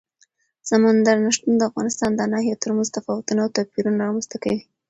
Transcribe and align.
سمندر 0.69 1.15
نه 1.25 1.31
شتون 1.35 1.53
د 1.57 1.61
افغانستان 1.69 2.11
د 2.15 2.21
ناحیو 2.33 2.61
ترمنځ 2.63 2.87
تفاوتونه 2.97 3.39
او 3.43 3.53
توپیرونه 3.55 3.99
رامنځ 4.03 4.25
ته 4.31 4.37
کوي. 4.43 4.61